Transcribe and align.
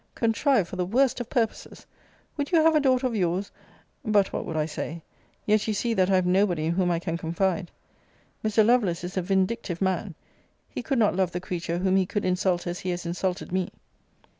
contrived 0.15 0.67
for 0.67 0.77
the 0.77 0.85
worst 0.87 1.19
of 1.19 1.29
purposes! 1.29 1.85
Would 2.35 2.51
you 2.51 2.63
have 2.63 2.73
a 2.75 2.79
daughter 2.79 3.05
of 3.05 3.15
your's 3.15 3.51
But 4.03 4.33
what 4.33 4.45
would 4.47 4.57
I 4.57 4.65
say? 4.65 5.03
Yet 5.45 5.67
you 5.67 5.75
see 5.75 5.93
that 5.93 6.09
I 6.09 6.15
have 6.15 6.25
nobody 6.25 6.65
in 6.65 6.71
whom 6.71 6.89
I 6.89 6.97
can 6.97 7.19
confide! 7.19 7.69
Mr. 8.43 8.65
Lovelace 8.65 9.03
is 9.03 9.15
a 9.15 9.21
vindictive 9.21 9.79
man! 9.79 10.15
He 10.71 10.81
could 10.81 10.97
not 10.97 11.15
love 11.15 11.33
the 11.33 11.39
creature 11.39 11.77
whom 11.77 11.97
he 11.97 12.07
could 12.07 12.25
insult 12.25 12.65
as 12.65 12.79
he 12.79 12.89
has 12.89 13.05
insulted 13.05 13.51
me! 13.51 13.69